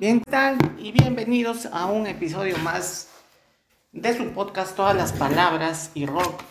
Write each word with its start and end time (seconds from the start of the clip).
Bien, 0.00 0.20
¿qué 0.20 0.30
tal? 0.30 0.56
Y 0.78 0.92
bienvenidos 0.92 1.66
a 1.66 1.84
un 1.84 2.06
episodio 2.06 2.56
más 2.56 3.10
de 3.92 4.16
su 4.16 4.30
podcast 4.32 4.74
Todas 4.74 4.96
las 4.96 5.12
Palabras 5.12 5.90
y 5.92 6.06
Rock. 6.06 6.42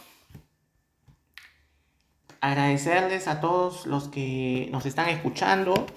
Agradecerles 2.42 3.28
a 3.28 3.42
todos 3.42 3.88
los 3.88 4.08
que 4.10 4.70
nos 4.72 4.85
están 4.85 5.10
escuchando, 5.10 5.88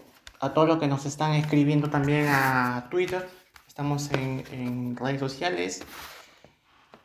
a 0.40 0.54
todos 0.54 0.66
los 0.66 0.78
que 0.78 0.86
nos 0.86 1.04
están 1.04 1.34
escribiendo 1.34 1.90
también 1.90 2.26
a 2.30 2.88
Twitter. 2.90 3.28
Estamos 3.68 4.10
en, 4.12 4.96
redes 4.96 5.20
sociales. 5.20 5.84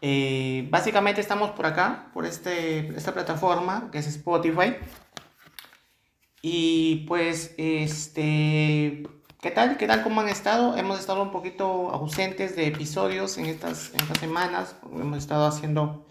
Eh, 0.02 0.66
básicamente 0.72 1.20
estamos 1.20 1.52
por 1.52 1.66
acá, 1.66 2.10
por 2.14 2.26
este, 2.26 2.88
esta 2.96 3.14
plataforma 3.14 3.90
que 3.92 3.98
es 3.98 4.08
Spotify. 4.08 4.78
Y 6.42 7.04
pues, 7.06 7.54
este, 7.58 9.04
¿qué 9.42 9.52
tal? 9.52 9.78
¿Qué 9.78 9.88
tal? 9.88 10.04
¿Cómo 10.04 10.22
han 10.22 10.30
estado? 10.30 10.78
Hemos 10.78 11.00
estado 11.00 11.22
un 11.22 11.32
poquito 11.32 11.90
ausentes 11.92 12.56
de 12.56 12.68
episodios 12.68 13.38
en 13.38 13.46
estas, 13.46 13.94
estas 13.94 14.18
semanas. 14.20 14.76
Hemos 14.92 15.20
estado 15.20 15.46
haciendo 15.46 16.08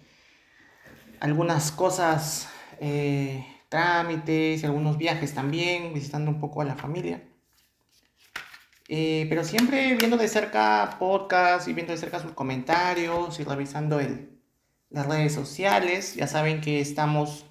algunas 1.21 1.73
cosas, 1.73 2.49
eh, 2.81 3.47
trámites, 3.69 4.65
algunos 4.65 4.99
viajes 4.99 5.35
también, 5.35 5.93
visitando 5.95 6.31
un 6.31 6.41
poco 6.41 6.61
a 6.61 6.65
la 6.65 6.77
familia. 6.77 7.23
Eh, 8.89 9.27
pero 9.29 9.43
siempre 9.43 9.95
viendo 9.97 10.17
de 10.17 10.29
cerca 10.29 10.97
podcast 10.99 11.67
y 11.67 11.73
viendo 11.73 11.93
de 11.93 11.99
cerca 11.99 12.21
sus 12.21 12.33
comentarios 12.33 13.41
y 13.41 13.45
revisando 13.45 13.99
el, 13.99 14.41
las 14.91 15.07
redes 15.07 15.35
sociales. 15.35 16.15
Ya 16.15 16.27
saben 16.27 16.61
que 16.61 16.81
estamos 16.81 17.47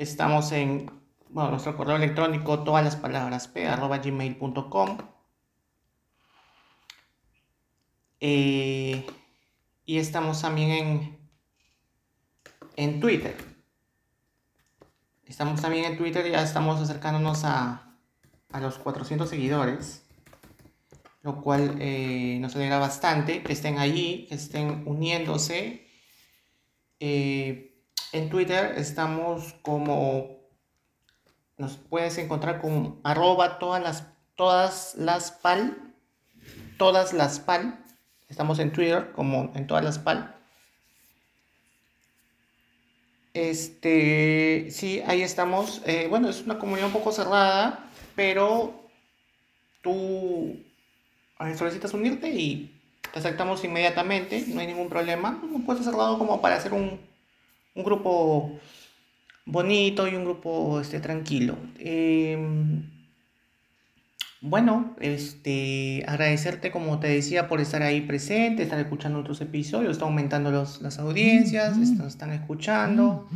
Estamos 0.00 0.50
en 0.52 0.99
bueno, 1.32 1.50
nuestro 1.50 1.76
correo 1.76 1.96
electrónico, 1.96 2.64
todas 2.64 2.84
las 2.84 2.96
palabras 2.96 3.48
p, 3.48 3.66
arroba 3.66 3.98
gmail.com. 3.98 4.98
Eh, 8.20 9.06
y 9.86 9.98
estamos 9.98 10.42
también 10.42 10.70
en, 10.70 11.30
en 12.76 13.00
Twitter. 13.00 13.36
Estamos 15.24 15.60
también 15.62 15.84
en 15.84 15.96
Twitter, 15.96 16.28
ya 16.30 16.42
estamos 16.42 16.80
acercándonos 16.80 17.44
a, 17.44 17.96
a 18.52 18.60
los 18.60 18.78
400 18.78 19.28
seguidores, 19.28 20.04
lo 21.22 21.40
cual 21.40 21.76
eh, 21.78 22.38
nos 22.40 22.56
alegra 22.56 22.78
bastante 22.78 23.42
que 23.42 23.52
estén 23.52 23.78
allí, 23.78 24.26
que 24.28 24.34
estén 24.34 24.82
uniéndose. 24.86 25.86
Eh, 26.98 27.84
en 28.12 28.28
Twitter 28.28 28.74
estamos 28.76 29.54
como, 29.62 30.39
nos 31.60 31.76
puedes 31.76 32.16
encontrar 32.16 32.60
con 32.60 32.98
arroba 33.04 33.58
todas 33.58 33.82
las, 33.82 34.06
todas 34.34 34.94
las 34.96 35.30
pal, 35.30 35.76
todas 36.78 37.12
las 37.12 37.38
pal. 37.38 37.84
Estamos 38.30 38.58
en 38.58 38.72
Twitter 38.72 39.12
como 39.12 39.52
en 39.54 39.66
todas 39.66 39.84
las 39.84 39.98
pal. 39.98 40.34
Este, 43.34 44.68
sí, 44.70 45.02
ahí 45.06 45.20
estamos. 45.22 45.82
Eh, 45.84 46.06
bueno, 46.08 46.30
es 46.30 46.40
una 46.40 46.58
comunidad 46.58 46.86
un 46.86 46.94
poco 46.94 47.12
cerrada, 47.12 47.90
pero 48.16 48.74
tú 49.82 50.56
solicitas 51.56 51.92
unirte 51.92 52.30
y 52.30 52.74
te 53.12 53.18
aceptamos 53.18 53.62
inmediatamente, 53.64 54.44
no 54.48 54.60
hay 54.60 54.66
ningún 54.66 54.88
problema. 54.88 55.38
No 55.42 55.58
puedes 55.64 55.84
cerrado 55.84 56.18
como 56.18 56.40
para 56.40 56.56
hacer 56.56 56.72
un, 56.72 56.98
un 57.74 57.84
grupo 57.84 58.58
bonito 59.46 60.06
y 60.08 60.14
un 60.14 60.24
grupo 60.24 60.80
este, 60.80 61.00
tranquilo. 61.00 61.56
Em, 61.78 62.90
bueno, 64.40 64.96
este, 65.00 66.02
agradecerte, 66.06 66.70
como 66.70 66.98
te 66.98 67.08
decía, 67.08 67.46
por 67.48 67.60
estar 67.60 67.82
ahí 67.82 68.00
presente, 68.00 68.62
estar 68.62 68.80
escuchando 68.80 69.18
otros 69.18 69.40
episodios, 69.40 69.92
está 69.92 70.06
aumentando 70.06 70.50
las 70.50 70.98
audiencias, 70.98 71.76
nos 71.76 72.06
están 72.06 72.32
escuchando. 72.32 73.28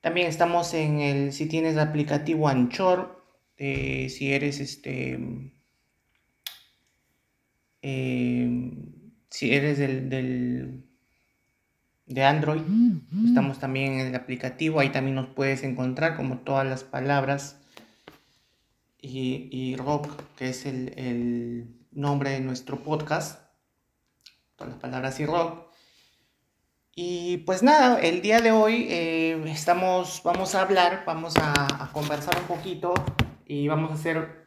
También 0.00 0.28
estamos 0.28 0.74
en 0.74 1.00
el, 1.00 1.32
si 1.32 1.46
tienes 1.46 1.74
el 1.74 1.80
aplicativo 1.80 2.48
Anchor, 2.48 3.24
eh, 3.56 4.08
si 4.10 4.32
eres 4.32 4.60
este, 4.60 5.18
em, 7.80 8.70
si 9.30 9.54
eres 9.54 9.78
del 9.78 10.85
de 12.06 12.24
Android. 12.24 12.62
Estamos 13.26 13.58
también 13.58 14.00
en 14.00 14.06
el 14.08 14.14
aplicativo, 14.14 14.80
ahí 14.80 14.90
también 14.90 15.16
nos 15.16 15.26
puedes 15.28 15.62
encontrar 15.62 16.16
como 16.16 16.38
todas 16.38 16.66
las 16.66 16.84
palabras 16.84 17.60
y, 19.00 19.76
rock, 19.76 20.08
que 20.36 20.48
es 20.48 20.66
el, 20.66 21.72
nombre 21.92 22.30
de 22.30 22.40
nuestro 22.40 22.82
podcast. 22.82 23.40
Todas 24.56 24.74
las 24.74 24.82
palabras 24.82 25.18
y 25.20 25.26
rock. 25.26 25.66
Y 26.94 27.38
pues 27.38 27.62
nada, 27.62 28.00
el 28.00 28.22
día 28.22 28.40
de 28.40 28.52
hoy 28.52 28.86
eh, 28.88 29.42
estamos, 29.46 30.22
vamos 30.24 30.54
a 30.54 30.62
hablar, 30.62 31.04
vamos 31.06 31.36
a, 31.36 31.52
a, 31.84 31.92
conversar 31.92 32.38
un 32.40 32.46
poquito 32.46 32.94
y 33.46 33.68
vamos 33.68 33.90
a 33.90 33.94
hacer 33.94 34.46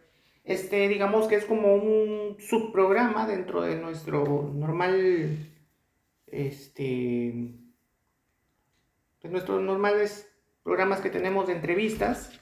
este, 0.49 0.87
digamos 0.87 1.27
que 1.27 1.35
es 1.35 1.45
como 1.45 1.75
un 1.75 2.37
subprograma 2.39 3.27
dentro 3.27 3.61
de 3.61 3.75
nuestro 3.75 4.51
normal 4.51 5.47
este, 6.47 7.53
pues 9.21 9.31
nuestros 9.31 9.61
normales 9.61 10.31
programas 10.63 11.01
que 11.01 11.09
tenemos 11.09 11.47
de 11.47 11.53
entrevistas. 11.53 12.39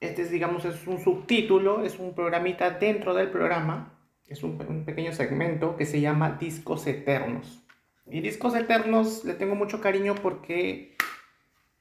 Este 0.00 0.22
es, 0.22 0.30
digamos, 0.30 0.64
es 0.64 0.86
un 0.86 0.98
subtítulo, 0.98 1.84
es 1.84 1.98
un 1.98 2.14
programita 2.14 2.70
dentro 2.70 3.14
del 3.14 3.30
programa, 3.30 3.98
es 4.26 4.42
un, 4.42 4.56
pequeño 4.84 5.12
segmento 5.12 5.76
que 5.76 5.84
se 5.84 6.00
llama 6.00 6.38
Discos 6.40 6.86
Eternos. 6.86 7.62
Y 8.06 8.20
Discos 8.22 8.56
Eternos 8.56 9.24
le 9.24 9.34
tengo 9.34 9.54
mucho 9.54 9.80
cariño 9.80 10.14
porque 10.14 10.96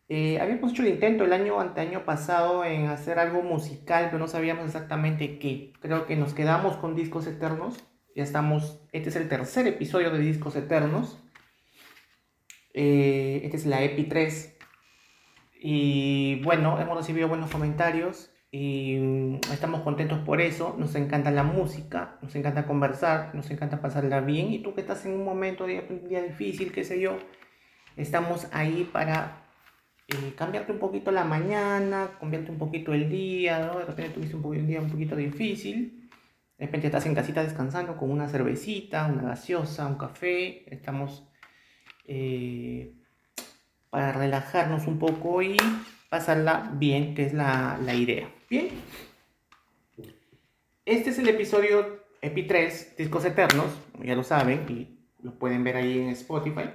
eh, 0.09 0.39
habíamos 0.39 0.73
hecho 0.73 0.83
el 0.83 0.89
intento 0.89 1.23
el 1.23 1.33
año 1.33 1.59
anteaño 1.59 2.03
pasado 2.03 2.65
en 2.65 2.87
hacer 2.87 3.19
algo 3.19 3.41
musical, 3.41 4.07
pero 4.07 4.19
no 4.19 4.27
sabíamos 4.27 4.65
exactamente 4.65 5.39
qué. 5.39 5.71
Creo 5.79 6.05
que 6.05 6.17
nos 6.17 6.33
quedamos 6.33 6.75
con 6.75 6.95
Discos 6.95 7.25
Eternos 7.25 7.88
ya 8.15 8.23
estamos, 8.23 8.79
este 8.91 9.09
es 9.09 9.15
el 9.15 9.29
tercer 9.29 9.67
episodio 9.67 10.11
de 10.11 10.19
Discos 10.19 10.55
Eternos. 10.55 11.19
Eh, 12.73 13.41
este 13.43 13.57
es 13.57 13.65
la 13.65 13.83
EPI 13.83 14.03
3. 14.05 14.57
Y 15.61 16.41
bueno, 16.43 16.79
hemos 16.79 16.97
recibido 16.97 17.27
buenos 17.27 17.51
comentarios 17.51 18.31
y 18.51 18.97
mm, 18.97 19.35
estamos 19.51 19.81
contentos 19.81 20.19
por 20.19 20.41
eso. 20.41 20.75
Nos 20.77 20.95
encanta 20.95 21.31
la 21.31 21.43
música, 21.43 22.17
nos 22.21 22.35
encanta 22.35 22.65
conversar, 22.65 23.35
nos 23.35 23.49
encanta 23.51 23.81
pasarla 23.81 24.21
bien. 24.21 24.51
Y 24.53 24.59
tú 24.59 24.73
que 24.73 24.81
estás 24.81 25.05
en 25.05 25.13
un 25.13 25.25
momento, 25.25 25.65
de 25.67 25.81
día 26.07 26.23
difícil, 26.23 26.71
qué 26.71 26.83
sé 26.83 26.99
yo, 26.99 27.17
estamos 27.95 28.47
ahí 28.51 28.89
para 28.91 29.45
eh, 30.07 30.33
cambiarte 30.35 30.71
un 30.71 30.79
poquito 30.79 31.11
la 31.11 31.25
mañana, 31.25 32.11
cambiarte 32.19 32.51
un 32.51 32.57
poquito 32.57 32.93
el 32.93 33.09
día, 33.09 33.59
¿no? 33.59 33.79
De 33.79 33.85
repente 33.85 34.11
tuviste 34.13 34.35
un 34.35 34.67
día 34.67 34.81
un 34.81 34.89
poquito 34.89 35.15
difícil 35.15 35.98
de 36.59 36.65
repente 36.65 36.87
estás 36.87 37.05
en 37.05 37.15
casita 37.15 37.41
descansando 37.41 37.95
con 37.95 38.11
una 38.11 38.27
cervecita, 38.27 39.05
una 39.05 39.29
gaseosa, 39.29 39.87
un 39.87 39.97
café. 39.97 40.65
Estamos 40.73 41.23
eh, 42.05 42.93
para 43.89 44.11
relajarnos 44.11 44.85
un 44.85 44.99
poco 44.99 45.41
y 45.41 45.55
pasarla 46.09 46.69
bien, 46.73 47.15
que 47.15 47.25
es 47.25 47.33
la, 47.33 47.79
idea. 47.95 48.29
Bien. 48.49 48.67
Este 50.83 51.11
es 51.11 51.19
el 51.19 51.29
episodio 51.29 52.03
EPI 52.21 52.43
3, 52.43 52.95
Discos 52.97 53.23
Eternos, 53.23 53.71
ya 54.03 54.15
lo 54.15 54.23
saben, 54.25 54.65
y 54.67 54.99
lo 55.23 55.39
pueden 55.39 55.63
ver 55.63 55.77
ahí 55.77 55.99
en 55.99 56.09
Spotify. 56.09 56.71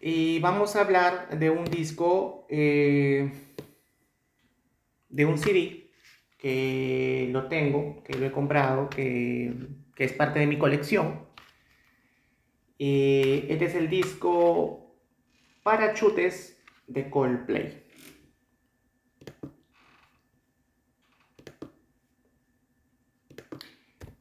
Y 0.00 0.40
vamos 0.40 0.74
a 0.74 0.80
hablar 0.80 1.38
de 1.38 1.50
un 1.50 1.66
disco, 1.66 2.46
eh, 2.48 3.30
de 5.08 5.24
un 5.24 5.38
CD 5.38 5.79
que 6.40 7.28
lo 7.30 7.48
tengo, 7.48 8.02
que 8.02 8.14
lo 8.14 8.26
he 8.26 8.32
comprado, 8.32 8.88
que, 8.88 9.54
es 9.96 10.12
parte 10.14 10.38
de 10.38 10.46
mi 10.46 10.56
colección. 10.56 11.26
Eh, 12.78 13.46
este 13.50 13.66
es 13.66 13.74
el 13.74 13.90
disco 13.90 14.96
Parachutes 15.62 16.58
de 16.86 17.10
Coldplay. 17.10 17.84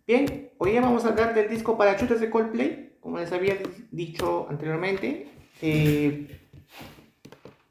Bien, 0.06 0.50
hoy 0.58 0.78
vamos 0.78 1.06
a 1.06 1.10
hablar 1.10 1.34
del 1.34 1.48
disco 1.48 1.78
Parachutes 1.78 2.20
de 2.20 2.30
Coldplay, 2.30 2.98
como 3.00 3.20
les 3.20 3.32
había 3.32 3.56
dicho 3.92 4.48
anteriormente. 4.50 5.30
Eh, 5.62 6.28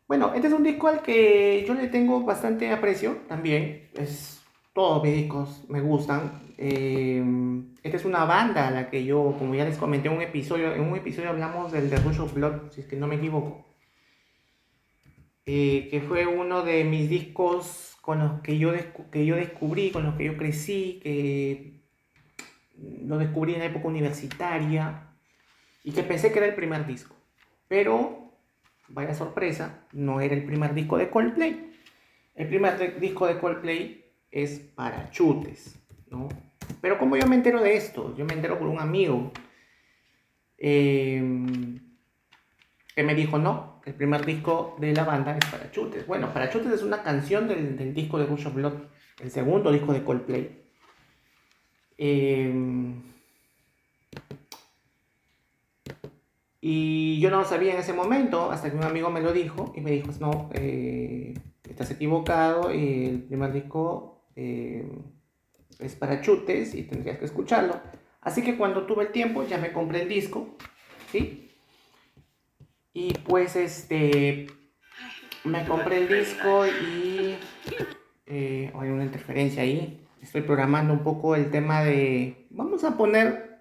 bueno, 0.06 0.32
este 0.32 0.46
es 0.46 0.54
un 0.54 0.62
disco 0.62 0.88
al 0.88 1.02
que 1.02 1.62
yo 1.68 1.74
le 1.74 1.88
tengo 1.88 2.24
bastante 2.24 2.70
aprecio 2.70 3.18
también. 3.28 3.90
Es 3.92 4.37
todos 4.78 5.02
mis 5.02 5.12
discos 5.12 5.64
me 5.68 5.80
gustan. 5.80 6.54
Eh, 6.56 7.20
esta 7.82 7.96
es 7.96 8.04
una 8.04 8.24
banda 8.26 8.68
a 8.68 8.70
la 8.70 8.90
que 8.90 9.04
yo, 9.04 9.34
como 9.36 9.56
ya 9.56 9.64
les 9.64 9.76
comenté 9.76 10.06
en 10.06 10.14
un 10.14 10.22
episodio, 10.22 10.72
en 10.72 10.82
un 10.82 10.96
episodio 10.96 11.30
hablamos 11.30 11.72
del 11.72 11.90
The 11.90 11.96
Rush 11.96 12.20
of 12.20 12.32
Blood, 12.32 12.70
si 12.70 12.82
es 12.82 12.86
que 12.86 12.94
no 12.94 13.08
me 13.08 13.16
equivoco. 13.16 13.66
eh, 15.46 15.88
que 15.90 16.00
fue 16.00 16.26
uno 16.26 16.62
de 16.62 16.84
mis 16.84 17.10
discos 17.10 17.96
con 18.02 18.20
los 18.20 18.40
que 18.40 18.56
yo, 18.56 18.72
que 19.10 19.26
yo 19.26 19.34
descubrí, 19.34 19.90
con 19.90 20.04
los 20.04 20.14
que 20.14 20.26
yo 20.26 20.36
crecí, 20.36 21.00
que 21.02 21.80
lo 23.04 23.18
descubrí 23.18 23.54
en 23.54 23.60
la 23.60 23.66
época 23.66 23.88
universitaria 23.88 25.08
y 25.82 25.90
que 25.90 26.04
pensé 26.04 26.30
que 26.30 26.38
era 26.38 26.46
el 26.46 26.54
primer 26.54 26.86
disco. 26.86 27.16
Pero, 27.66 28.30
vaya 28.86 29.12
sorpresa, 29.12 29.88
no 29.92 30.20
era 30.20 30.36
el 30.36 30.44
primer 30.44 30.72
disco 30.72 30.98
de 30.98 31.10
Coldplay. 31.10 31.72
El 32.36 32.46
primer 32.46 33.00
disco 33.00 33.26
de 33.26 33.38
Coldplay 33.40 34.07
es 34.30 34.58
para 34.58 35.10
chutes, 35.10 35.78
¿no? 36.10 36.28
Pero 36.80 36.98
como 36.98 37.16
yo 37.16 37.26
me 37.26 37.36
entero 37.36 37.60
de 37.60 37.76
esto, 37.76 38.14
yo 38.16 38.24
me 38.24 38.34
entero 38.34 38.58
por 38.58 38.68
un 38.68 38.78
amigo 38.78 39.32
em, 40.58 41.78
que 42.94 43.02
me 43.02 43.14
dijo, 43.14 43.38
no, 43.38 43.80
el 43.84 43.94
primer 43.94 44.24
disco 44.24 44.76
de 44.78 44.92
la 44.92 45.04
banda 45.04 45.36
es 45.36 45.44
para 45.46 45.70
chutes. 45.70 46.06
Bueno, 46.06 46.32
para 46.32 46.50
chutes 46.50 46.72
es 46.72 46.82
una 46.82 47.02
canción 47.02 47.48
del, 47.48 47.94
disco 47.94 48.18
de 48.18 48.26
Rush 48.26 48.46
of 48.46 48.54
Blood, 48.54 48.74
el 49.22 49.30
segundo 49.30 49.72
disco 49.72 49.92
de 49.92 50.04
Coldplay. 50.04 50.62
Em, 51.96 53.02
y 56.60 57.18
yo 57.20 57.30
no 57.30 57.38
lo 57.38 57.44
sabía 57.44 57.72
en 57.72 57.80
ese 57.80 57.92
momento, 57.92 58.50
hasta 58.50 58.70
que 58.70 58.76
un 58.76 58.84
amigo 58.84 59.10
me 59.10 59.20
lo 59.20 59.32
dijo 59.32 59.72
y 59.76 59.80
me 59.80 59.90
dijo, 59.90 60.10
no, 60.20 60.50
eh, 60.54 61.34
estás 61.68 61.90
equivocado, 61.90 62.70
el 62.70 63.22
primer 63.22 63.52
disco 63.52 64.17
eh, 64.40 64.84
es 65.80 65.96
para 65.96 66.20
chutes 66.20 66.72
y 66.72 66.84
tendrías 66.84 67.18
que 67.18 67.24
escucharlo. 67.24 67.80
Así 68.20 68.42
que 68.42 68.56
cuando 68.56 68.86
tuve 68.86 69.06
el 69.06 69.12
tiempo 69.12 69.42
ya 69.44 69.58
me 69.58 69.72
compré 69.72 70.02
el 70.02 70.08
disco, 70.08 70.56
¿sí? 71.10 71.50
Y 72.92 73.14
pues 73.14 73.56
este, 73.56 74.46
me 75.42 75.64
compré 75.66 75.98
el 75.98 76.08
disco 76.08 76.66
y 76.66 77.36
eh, 78.26 78.72
hay 78.78 78.88
una 78.90 79.04
interferencia 79.04 79.62
ahí. 79.62 80.06
Estoy 80.22 80.42
programando 80.42 80.92
un 80.92 81.02
poco 81.02 81.34
el 81.34 81.50
tema 81.50 81.82
de, 81.82 82.46
vamos 82.50 82.84
a 82.84 82.96
poner, 82.96 83.60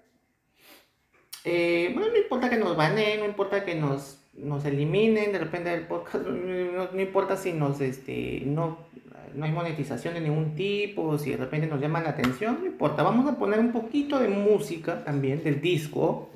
eh, 1.42 1.90
bueno, 1.92 2.08
no 2.10 2.18
importa 2.18 2.50
que 2.50 2.56
nos 2.56 2.76
baneen, 2.76 3.18
no 3.20 3.26
importa 3.26 3.64
que 3.64 3.74
nos, 3.74 4.17
nos 4.42 4.64
eliminen 4.64 5.32
de 5.32 5.38
repente 5.38 5.70
del 5.70 5.86
podcast, 5.86 6.26
no, 6.26 6.92
no 6.92 7.00
importa 7.00 7.36
si 7.36 7.52
nos, 7.52 7.80
este, 7.80 8.42
no 8.46 8.88
no 9.34 9.44
hay 9.44 9.52
monetización 9.52 10.14
de 10.14 10.20
ningún 10.20 10.54
tipo, 10.54 11.16
si 11.18 11.30
de 11.30 11.36
repente 11.36 11.66
nos 11.66 11.80
llaman 11.80 12.04
la 12.04 12.10
atención, 12.10 12.58
no 12.60 12.66
importa, 12.66 13.02
vamos 13.02 13.30
a 13.30 13.38
poner 13.38 13.60
un 13.60 13.72
poquito 13.72 14.18
de 14.18 14.28
música 14.28 15.04
también 15.04 15.42
del 15.42 15.60
disco 15.60 16.30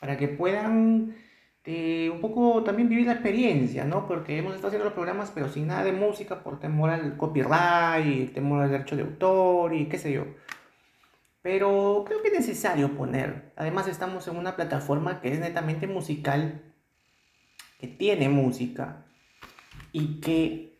para 0.00 0.16
que 0.16 0.28
puedan 0.28 1.14
eh, 1.64 2.10
un 2.12 2.20
poco 2.20 2.62
también 2.62 2.88
vivir 2.88 3.06
la 3.06 3.14
experiencia, 3.14 3.84
¿no? 3.84 4.06
Porque 4.06 4.38
hemos 4.38 4.52
estado 4.52 4.68
haciendo 4.68 4.84
los 4.84 4.94
programas 4.94 5.32
pero 5.34 5.48
sin 5.48 5.68
nada 5.68 5.84
de 5.84 5.92
música 5.92 6.42
por 6.42 6.60
temor 6.60 6.90
al 6.90 7.16
copyright, 7.16 8.32
temor 8.34 8.62
al 8.62 8.70
derecho 8.70 8.96
de 8.96 9.02
autor 9.02 9.72
y 9.74 9.86
qué 9.86 9.98
sé 9.98 10.12
yo. 10.12 10.24
Pero 11.42 12.04
creo 12.06 12.22
que 12.22 12.28
es 12.28 12.34
necesario 12.34 12.96
poner. 12.96 13.52
Además 13.56 13.86
estamos 13.88 14.26
en 14.28 14.36
una 14.36 14.56
plataforma 14.56 15.20
que 15.20 15.32
es 15.32 15.38
netamente 15.38 15.86
musical, 15.86 16.62
que 17.84 17.96
tiene 17.96 18.30
música 18.30 19.04
y 19.92 20.20
que 20.20 20.78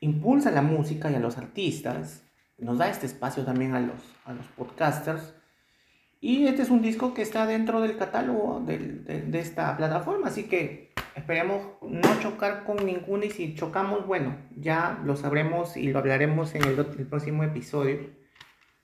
impulsa 0.00 0.50
la 0.50 0.60
música 0.60 1.10
y 1.10 1.14
a 1.14 1.18
los 1.18 1.38
artistas, 1.38 2.24
nos 2.58 2.76
da 2.76 2.90
este 2.90 3.06
espacio 3.06 3.42
también 3.44 3.74
a 3.74 3.80
los, 3.80 4.02
a 4.26 4.34
los 4.34 4.44
podcasters. 4.48 5.34
Y 6.20 6.46
este 6.46 6.62
es 6.62 6.70
un 6.70 6.82
disco 6.82 7.14
que 7.14 7.22
está 7.22 7.46
dentro 7.46 7.80
del 7.80 7.96
catálogo 7.96 8.60
de, 8.60 8.78
de, 8.78 9.38
esta 9.38 9.74
plataforma, 9.78 10.28
así 10.28 10.44
que 10.44 10.92
esperemos 11.14 11.62
no 11.80 12.20
chocar 12.20 12.64
con 12.64 12.84
ninguno 12.84 13.24
y 13.24 13.30
si 13.30 13.54
chocamos, 13.54 14.06
bueno, 14.06 14.36
ya 14.56 15.00
lo 15.04 15.16
sabremos 15.16 15.78
y 15.78 15.90
lo 15.90 16.00
hablaremos 16.00 16.54
en 16.54 16.64
el, 16.64 16.78
el 16.78 17.06
próximo 17.06 17.44
episodio. 17.44 18.10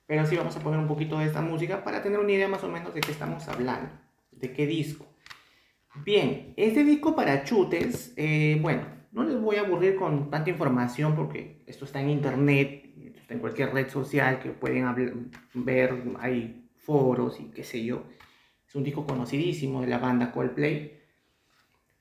Pero 0.07 0.25
sí 0.27 0.37
vamos 0.37 0.57
a 0.57 0.61
poner 0.61 0.79
un 0.79 0.89
poquito 0.89 1.19
de 1.19 1.27
esta 1.27 1.43
música 1.43 1.85
para 1.85 2.03
tener 2.03 2.19
una 2.19 2.33
idea 2.33 2.49
más 2.49 2.65
o 2.65 2.69
menos 2.69 2.95
de 2.95 3.01
qué 3.01 3.13
estamos 3.13 3.47
hablando, 3.49 3.91
de 4.31 4.53
qué 4.53 4.67
disco. 4.67 5.12
Bien, 5.95 6.55
este 6.57 6.85
disco 6.85 7.15
para 7.15 7.45
chutes, 7.45 8.15
eh, 8.17 8.59
bueno, 8.63 8.83
no 9.13 9.25
les 9.25 9.39
voy 9.39 9.57
a 9.57 9.61
aburrir 9.61 9.97
con 9.97 10.31
tanta 10.31 10.49
información 10.49 11.15
porque 11.15 11.63
esto 11.67 11.85
está 11.85 12.01
en 12.01 12.09
internet, 12.09 12.95
está 13.15 13.35
en 13.35 13.41
cualquier 13.41 13.75
red 13.75 13.89
social 13.91 14.41
que 14.41 14.51
pueden 14.51 15.31
ver, 15.53 16.03
hay 16.19 16.71
foros 16.77 17.39
y 17.41 17.51
qué 17.51 17.63
sé 17.63 17.85
yo. 17.85 18.05
Es 18.67 18.75
un 18.75 18.85
disco 18.85 19.07
conocidísimo 19.07 19.83
de 19.83 19.89
la 19.89 19.99
banda 19.99 20.33
Coldplay. 20.33 20.99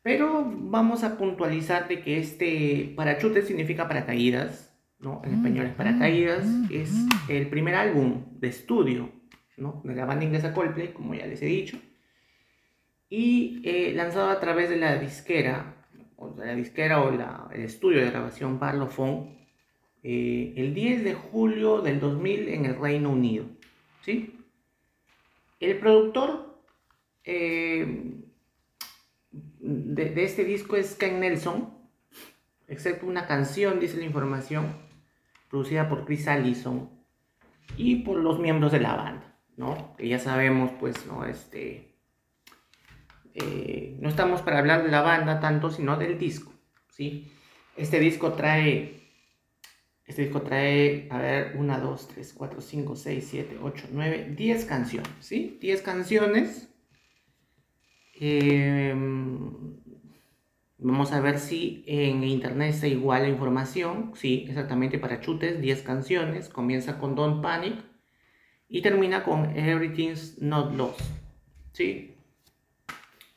Pero 0.02 0.50
vamos 0.50 1.04
a 1.04 1.18
puntualizar 1.18 1.88
de 1.90 2.02
que 2.02 2.18
este 2.18 2.94
parachute 2.96 3.42
significa 3.42 3.90
paracaídas, 3.90 4.74
¿no? 5.00 5.22
En 5.26 5.36
español 5.36 5.66
es 5.68 5.74
paracaídas, 5.74 6.48
es 6.72 6.94
el 7.28 7.48
primer 7.50 7.76
álbum 7.76 8.24
de 8.40 8.48
estudio, 8.48 9.12
¿no? 9.58 9.82
De 9.84 9.94
la 9.94 10.06
banda 10.06 10.24
inglesa 10.24 10.54
Coldplay, 10.54 10.94
como 10.94 11.14
ya 11.14 11.28
les 11.28 11.42
he 11.42 11.46
dicho. 11.46 11.78
Y 13.12 13.62
eh, 13.64 13.94
lanzado 13.94 14.32
a 14.32 14.40
través 14.40 14.70
de 14.70 14.78
la 14.78 14.98
disquera 14.98 15.76
o 16.16 16.34
la 16.38 16.56
disquera 16.56 17.02
o 17.02 17.10
el 17.52 17.62
estudio 17.62 18.00
de 18.00 18.10
grabación 18.10 18.58
Parlophone 18.58 19.42
eh, 20.04 20.54
el 20.56 20.74
10 20.74 21.04
de 21.04 21.14
julio 21.14 21.82
del 21.82 22.00
2000 22.00 22.50
en 22.50 22.66
el 22.66 22.80
Reino 22.80 23.12
Unido. 23.12 23.46
¿sí? 24.02 24.40
El 25.60 25.78
productor 25.78 26.60
eh, 27.24 28.16
de, 29.32 30.24
este 30.24 30.44
disco 30.44 30.76
es 30.76 30.96
Ken 30.96 31.20
Nelson, 31.20 31.72
excepto 32.68 33.06
una 33.06 33.28
canción, 33.28 33.80
dice 33.80 33.98
la 33.98 34.06
información, 34.06 34.74
producida 35.50 35.88
por 35.88 36.06
Chris 36.06 36.28
Allison 36.28 36.90
y 37.78 37.98
por 37.98 38.18
los 38.18 38.40
miembros 38.40 38.72
de 38.72 38.80
la 38.80 38.96
banda, 38.96 39.38
¿no? 39.56 39.96
Que 39.98 40.08
ya 40.08 40.18
sabemos, 40.18 40.72
pues, 40.80 41.06
¿no? 41.06 41.26
Este, 41.26 41.91
eh, 43.34 43.98
no 44.00 44.10
estamos 44.10 44.42
para 44.42 44.60
hablar 44.60 44.84
de 44.84 44.90
la 44.90 45.02
banda 45.02 45.40
tanto, 45.40 45.72
sino 45.72 45.98
del 45.98 46.18
disco, 46.18 46.54
¿sí? 46.90 47.32
Este 47.78 48.00
disco 48.00 48.34
trae, 48.34 49.02
este 50.06 50.24
disco 50.24 50.42
trae, 50.42 51.08
a 51.10 51.18
ver, 51.18 51.56
1, 51.56 51.80
2, 51.80 52.08
3, 52.10 52.34
4, 52.34 52.62
5, 52.62 52.96
6, 52.96 53.28
7, 53.30 53.60
8, 53.62 53.88
9, 53.92 54.34
10 54.36 54.66
canciones, 54.66 55.12
¿sí? 55.20 55.58
10 55.62 55.82
canciones. 55.82 56.68
Eh, 58.20 58.94
vamos 60.82 61.12
a 61.12 61.22
ver 61.22 61.40
si 61.40 61.84
en 61.88 62.24
internet 62.24 62.74
está 62.74 62.88
igual 62.88 63.24
la 63.24 63.30
información, 63.30 64.12
sí, 64.16 64.46
exactamente 64.48 64.98
para 65.00 65.22
chutes, 65.22 65.62
10 65.62 65.84
canciones, 65.84 66.50
comienza 66.50 66.98
con 66.98 67.16
Don't 67.16 67.42
Panic 67.42 67.84
y 68.68 68.82
termina 68.82 69.24
con 69.24 69.56
Everything's 69.58 70.42
Not 70.42 70.76
Lost, 70.76 71.02
¿sí? 71.74 72.11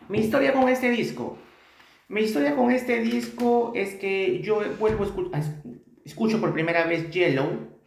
Mi 0.09 0.19
historia 0.19 0.53
con 0.53 0.69
este 0.69 0.91
disco. 0.91 1.39
Mi 2.09 2.21
historia 2.21 2.55
con 2.55 2.71
este 2.71 3.01
disco 3.01 3.73
es 3.75 3.95
que 3.95 4.41
yo 4.43 4.61
vuelvo 4.79 5.05
a, 5.33 5.41
escucho 6.05 6.41
por 6.41 6.53
primera 6.53 6.87
vez 6.87 7.11
Yellow, 7.11 7.81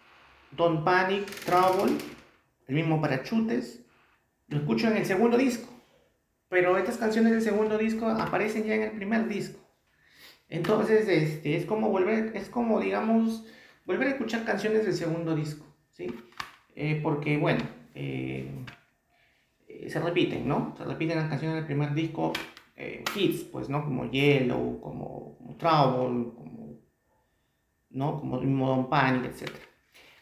Don't 0.51 0.83
Panic, 0.83 1.29
Trouble, 1.45 1.95
el 2.67 2.75
mismo 2.75 3.00
para 3.00 3.21
chutes. 3.24 3.86
Lo 4.47 4.57
escucho 4.57 4.88
en 4.88 4.97
el 4.97 5.05
segundo 5.05 5.38
disco. 5.38 5.71
Pero 6.50 6.77
estas 6.77 6.97
canciones 6.97 7.33
del 7.33 7.41
segundo 7.41 7.77
disco 7.77 8.07
aparecen 8.07 8.63
ya 8.63 8.75
en 8.75 8.83
el 8.83 8.91
primer 8.91 9.27
disco. 9.27 9.59
Entonces, 10.50 11.07
este, 11.07 11.55
es 11.57 11.65
como 11.65 11.89
volver, 11.89 12.31
es 12.36 12.50
como, 12.50 12.79
digamos, 12.79 13.45
volver 13.86 14.07
a 14.07 14.12
escuchar 14.12 14.45
canciones 14.45 14.86
del 14.86 14.93
segundo 14.93 15.36
disco, 15.36 15.65
¿sí? 15.91 16.07
Eh, 16.75 17.00
porque, 17.03 17.38
bueno, 17.38 17.63
eh, 17.95 18.50
eh, 19.79 19.89
se 19.89 20.00
repiten, 20.00 20.48
¿no? 20.48 20.74
Se 20.77 20.84
repiten 20.84 21.17
las 21.17 21.29
canciones 21.29 21.55
del 21.55 21.65
primer 21.65 21.93
disco, 21.93 22.34
eh, 22.75 23.03
hits, 23.15 23.43
pues, 23.43 23.69
¿no? 23.69 23.84
Como 23.84 24.10
Yellow, 24.10 24.79
como, 24.81 25.38
Trouble, 25.57 26.31
como, 26.36 26.79
¿no? 27.89 28.19
Como 28.19 28.67
Don 28.67 28.89
Panic, 28.89 29.25
etc. 29.25 29.51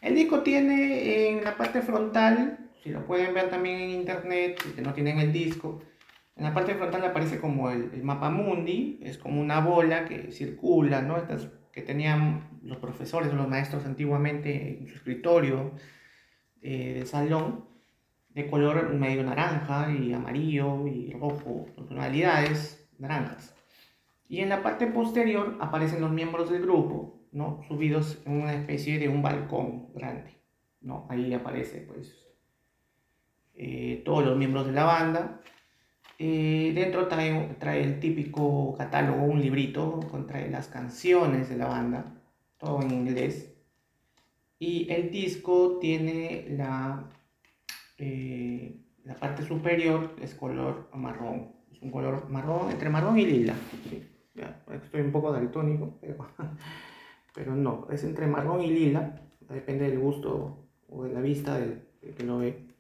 El 0.02 0.16
disco 0.16 0.42
tiene 0.42 1.30
en 1.30 1.44
la 1.44 1.58
parte 1.58 1.82
frontal, 1.82 2.70
si 2.84 2.90
lo 2.92 3.06
pueden 3.06 3.34
ver 3.34 3.50
también 3.50 3.80
en 3.80 3.90
internet, 3.90 4.62
si 4.76 4.82
no 4.82 4.94
tienen 4.94 5.20
el 5.20 5.34
disco, 5.34 5.82
en 6.36 6.44
la 6.44 6.54
parte 6.54 6.76
frontal 6.76 7.04
aparece 7.06 7.40
como 7.40 7.72
el, 7.72 8.04
mapa 8.04 8.30
mundi, 8.30 9.00
es 9.02 9.18
como 9.18 9.40
una 9.40 9.62
bola 9.62 10.06
que 10.06 10.32
circula, 10.32 11.02
¿no? 11.02 11.18
Estas 11.18 11.50
que 11.72 11.82
tenían 11.82 12.60
los 12.64 12.78
profesores 12.78 13.32
o 13.32 13.36
los 13.36 13.48
maestros 13.48 13.86
antiguamente 13.86 14.80
en 14.80 14.88
su 14.88 14.96
escritorio 14.96 15.72
eh, 16.62 16.96
de 17.00 17.06
salón 17.06 17.66
de 18.36 18.50
color 18.50 18.94
medio 18.94 19.24
naranja 19.24 19.90
y 19.92 20.12
amarillo 20.12 20.86
y 20.88 21.14
rojo, 21.14 21.68
tonalidades 21.88 22.88
naranjas. 23.00 23.56
Y 24.28 24.42
en 24.42 24.50
la 24.50 24.62
parte 24.62 24.88
posterior 24.88 25.58
aparecen 25.62 26.02
los 26.02 26.12
miembros 26.12 26.52
del 26.52 26.64
grupo, 26.64 27.22
¿no? 27.32 27.62
Subidos 27.68 28.22
en 28.26 28.42
una 28.42 28.54
especie 28.54 29.00
de 29.00 29.08
un 29.08 29.22
balcón 29.22 29.94
grande, 29.94 30.38
¿no? 30.82 31.08
Ahí 31.10 31.34
aparece, 31.34 31.80
pues, 31.82 32.28
eh, 33.54 34.02
todos 34.04 34.26
los 34.26 34.38
miembros 34.38 34.66
de 34.66 34.74
la 34.74 34.84
banda. 34.84 35.42
Eh, 36.20 36.74
dentro 36.76 37.08
trae, 37.08 37.56
trae 37.58 37.84
el 37.84 38.02
típico 38.02 38.76
catálogo, 38.78 39.24
un 39.24 39.42
librito, 39.42 40.02
trae 40.28 40.50
las 40.50 40.68
canciones 40.68 41.48
de 41.48 41.56
la 41.58 41.68
banda, 41.68 42.22
todo 42.58 42.82
en 42.82 42.92
inglés. 42.92 43.54
Y 44.60 44.92
el 44.92 45.10
disco 45.12 45.78
tiene 45.80 46.48
la, 46.50 47.10
eh, 47.98 48.78
la 49.04 49.16
parte 49.16 49.44
superior, 49.44 50.16
es 50.22 50.34
color 50.36 50.90
marrón. 50.94 51.54
Es 51.72 51.82
un 51.82 51.92
color 51.92 52.30
marrón, 52.30 52.72
entre 52.72 52.90
marrón 52.90 53.20
y 53.20 53.26
lila. 53.26 53.56
estoy 54.84 55.02
un 55.02 55.12
poco 55.12 55.32
daltónico, 55.32 55.98
pero, 56.02 56.28
pero 57.36 57.56
no, 57.56 57.88
es 57.92 58.04
entre 58.04 58.28
marrón 58.28 58.62
y 58.62 58.72
lila, 58.72 59.22
depende 59.50 59.90
del 59.90 60.00
gusto 60.00 60.68
o 60.90 61.04
de 61.04 61.14
la 61.14 61.22
vista 61.22 61.60
del 61.60 61.82
que 62.16 62.24
lo 62.24 62.40
ve 62.40 62.76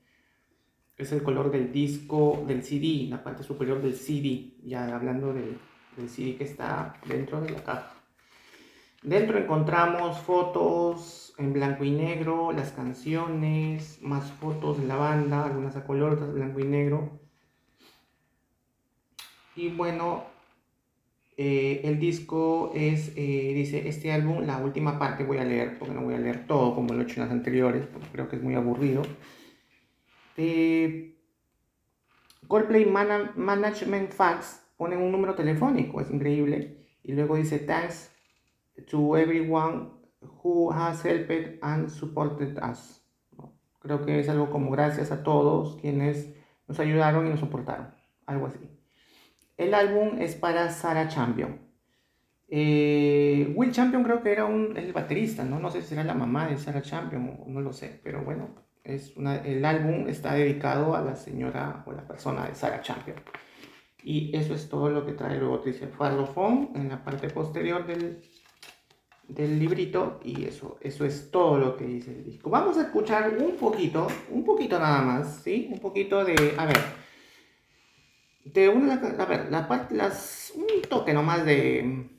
es 0.98 1.12
el 1.12 1.24
color 1.24 1.52
del 1.52 1.72
disco, 1.72 2.44
del 2.48 2.64
CD, 2.64 3.08
la 3.10 3.24
parte 3.24 3.44
superior 3.44 3.82
del 3.82 3.96
CD, 3.96 4.54
ya 4.64 4.96
hablando 4.96 5.34
del, 5.34 5.58
del 5.98 6.10
CD 6.10 6.36
que 6.38 6.46
está 6.46 6.96
dentro 7.06 7.42
de 7.42 7.50
la 7.52 7.64
caja. 7.64 7.95
Dentro 9.06 9.38
encontramos 9.38 10.18
fotos 10.18 11.36
en 11.38 11.54
blanco 11.54 11.84
y 11.84 11.92
negro, 11.92 12.52
las 12.52 12.72
canciones, 12.72 14.00
más 14.02 14.32
fotos 14.32 14.80
de 14.80 14.88
la 14.88 14.96
banda, 14.96 15.46
algunas 15.46 15.76
a 15.76 15.86
color, 15.86 16.14
otras 16.14 16.34
blanco 16.34 16.60
y 16.60 16.64
negro. 16.64 17.20
Y 19.56 19.70
bueno, 19.70 20.24
eh, 21.38 21.82
el 21.84 22.00
disco 22.00 22.72
es, 22.74 23.10
eh, 23.16 23.52
dice, 23.54 23.88
este 23.88 24.12
álbum, 24.12 24.44
la 24.44 24.58
última 24.58 24.98
parte 24.98 25.24
voy 25.24 25.38
a 25.38 25.44
leer, 25.44 25.78
porque 25.78 25.94
no 25.94 26.02
voy 26.02 26.16
a 26.16 26.20
leer 26.20 26.48
todo 26.48 26.74
como 26.74 26.96
lo 26.96 27.02
he 27.02 27.04
hecho 27.04 27.22
en 27.22 27.28
las 27.28 27.32
anteriores, 27.32 27.86
porque 27.86 28.08
creo 28.12 28.28
que 28.28 28.38
es 28.38 28.42
muy 28.42 28.56
aburrido. 28.56 29.04
Eh, 30.36 31.16
Coldplay 32.48 32.88
Management 32.88 34.14
Facts 34.14 34.66
ponen 34.78 35.00
un 35.00 35.12
número 35.12 35.36
telefónico, 35.36 36.02
es 36.02 36.10
increíble. 36.10 36.88
Y 37.04 37.14
luego 37.14 37.36
dice, 37.36 37.60
thanks 37.60 38.15
to 38.88 39.18
everyone 39.18 39.92
who 40.44 40.72
has 40.72 41.04
helped 41.04 41.60
and 41.62 41.90
supported 41.90 42.58
us. 42.60 43.02
Creo 43.80 44.04
que 44.04 44.20
es 44.20 44.30
algo 44.30 44.50
como 44.50 44.72
gracias 44.72 45.12
a 45.12 45.24
todos 45.24 45.78
quienes 45.80 46.34
nos 46.68 46.80
ayudaron 46.80 47.28
y 47.28 47.30
nos 47.30 47.40
soportaron. 47.40 47.94
Algo 48.26 48.48
así. 48.48 48.60
El 49.58 49.74
álbum 49.74 50.20
es 50.20 50.36
para 50.36 50.70
Sarah 50.72 51.08
Champion. 51.08 51.60
Eh, 52.48 53.54
Will 53.56 53.72
Champion 53.72 54.04
creo 54.04 54.22
que 54.22 54.32
era 54.32 54.46
un, 54.46 54.76
el 54.78 54.92
baterista, 54.92 55.44
¿no? 55.44 55.60
No 55.60 55.70
sé 55.70 55.82
si 55.82 55.94
era 55.94 56.04
la 56.04 56.14
mamá 56.14 56.48
de 56.48 56.58
Sarah 56.58 56.82
Champion, 56.82 57.40
no 57.48 57.62
lo 57.62 57.74
sé, 57.74 58.00
pero 58.04 58.24
bueno, 58.24 58.50
es 58.84 59.16
una, 59.18 59.38
el 59.38 59.64
álbum 59.66 60.08
está 60.08 60.34
dedicado 60.36 60.96
a 60.96 61.02
la 61.02 61.16
señora 61.16 61.84
o 61.88 61.92
la 61.92 62.08
persona 62.08 62.48
de 62.48 62.56
Sarah 62.56 62.82
Champion. 62.82 63.18
Y 64.04 64.36
eso 64.36 64.54
es 64.54 64.70
todo 64.70 64.90
lo 64.90 65.06
que 65.06 65.14
trae 65.14 65.40
luego 65.40 65.58
dice 65.60 65.88
Farlofón 65.88 66.70
en 66.76 66.90
la 66.90 67.04
parte 67.04 67.28
posterior 67.30 67.88
del, 67.88 68.22
del 69.28 69.60
librito 69.60 70.20
y 70.24 70.46
eso, 70.46 70.78
eso 70.82 71.06
es 71.06 71.32
todo 71.32 71.58
lo 71.58 71.76
que 71.78 71.86
dice 71.86 72.12
el 72.12 72.24
disco. 72.24 72.50
Vamos 72.50 72.78
a 72.78 72.84
escuchar 72.84 73.36
un 73.40 73.56
poquito, 73.56 74.08
un 74.30 74.44
poquito 74.44 74.80
nada 74.80 75.02
más, 75.02 75.42
¿sí? 75.44 75.70
Un 75.72 75.80
poquito 75.80 76.24
de, 76.24 76.54
a 76.58 76.66
ver, 76.66 76.78
de 78.46 78.70
una, 78.70 78.94
a 78.94 79.26
ver, 79.26 79.52
la 79.52 79.68
parte, 79.68 79.96
las, 79.96 80.54
un 80.56 80.66
toque 80.88 81.14
nomás 81.14 81.46
de, 81.46 82.10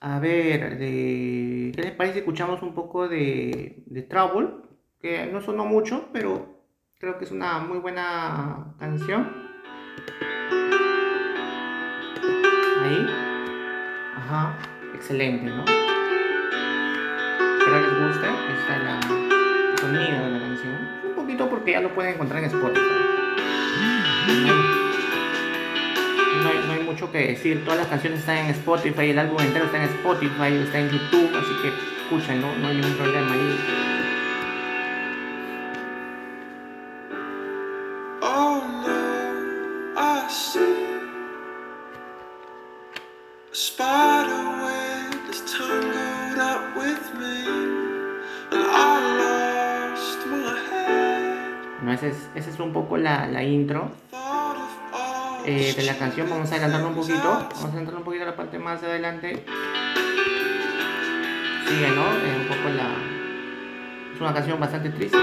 a 0.00 0.18
ver, 0.20 0.78
de, 0.78 1.72
¿qué 1.74 1.82
les 1.82 1.92
parece? 1.92 2.20
Escuchamos 2.20 2.62
un 2.62 2.74
poco 2.74 3.08
de, 3.08 3.82
de 3.86 4.02
Trouble 4.02 4.48
que 5.00 5.26
no 5.26 5.40
sonó 5.40 5.64
mucho, 5.64 6.08
pero 6.12 6.60
creo 6.98 7.18
que 7.18 7.24
es 7.24 7.32
una 7.32 7.58
muy 7.58 7.78
buena 7.78 8.74
canción. 8.78 9.50
Ahí. 12.82 13.06
Ajá, 14.16 14.58
excelente, 14.94 15.46
¿no? 15.46 15.89
Espero 17.70 17.86
les 17.86 18.08
guste. 18.08 18.26
Esta 18.26 18.98
es 18.98 19.80
sonido 19.80 20.24
de 20.24 20.30
la 20.30 20.38
canción. 20.40 20.74
Un 21.04 21.14
poquito 21.14 21.48
porque 21.48 21.70
ya 21.70 21.80
lo 21.80 21.94
pueden 21.94 22.14
encontrar 22.14 22.42
en 22.42 22.46
Spotify. 22.46 22.80
No 26.42 26.48
hay, 26.48 26.58
no 26.66 26.72
hay, 26.72 26.82
mucho 26.82 27.12
que 27.12 27.28
decir. 27.28 27.64
Todas 27.64 27.78
las 27.78 27.86
canciones 27.86 28.18
están 28.18 28.38
en 28.38 28.46
Spotify, 28.46 29.10
el 29.10 29.20
álbum 29.20 29.38
entero 29.40 29.66
está 29.66 29.76
en 29.76 29.84
Spotify, 29.84 30.52
está 30.64 30.80
en 30.80 30.90
YouTube, 30.90 31.30
así 31.36 31.54
que 31.62 31.68
escuchen, 32.02 32.40
no, 32.40 32.56
no 32.56 32.66
hay 32.66 32.76
ningún 32.76 32.94
problema 32.94 33.34
ahí. 33.34 33.90
Esa 52.02 52.50
es, 52.50 52.58
un 52.58 52.72
poco 52.72 52.96
la, 52.96 53.26
la 53.26 53.42
intro 53.42 53.90
eh, 55.44 55.74
de 55.76 55.82
la 55.82 55.96
canción. 55.96 56.28
Vamos 56.28 56.50
a 56.50 56.54
adelantarlo 56.54 56.88
un 56.88 56.94
poquito. 56.94 57.22
Vamos 57.22 57.64
a 57.64 57.68
adelantarlo 57.68 57.98
un 57.98 58.04
poquito 58.04 58.24
a 58.24 58.26
la 58.26 58.36
parte 58.36 58.58
más 58.58 58.82
adelante. 58.82 59.44
Sigue, 61.68 61.88
¿no? 61.90 62.02
Eh, 62.02 62.36
un 62.40 62.48
poco 62.48 62.68
la... 62.70 64.14
Es 64.14 64.20
una 64.20 64.34
canción 64.34 64.58
bastante 64.58 64.90
triste. 64.90 65.18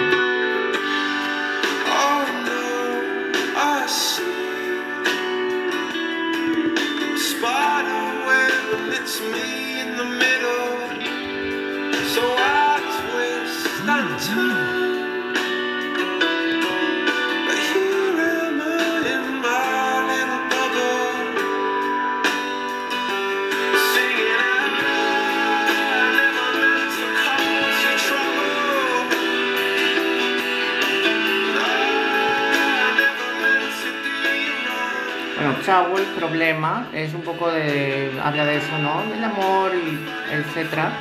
El 35.78 36.06
problema, 36.18 36.90
es 36.94 37.14
un 37.14 37.22
poco 37.22 37.52
de, 37.52 38.12
habla 38.24 38.46
de 38.46 38.58
eso, 38.58 38.78
¿no? 38.80 39.06
Del 39.10 39.24
amor 39.24 39.72
y 39.76 40.34
etcétera. 40.34 40.92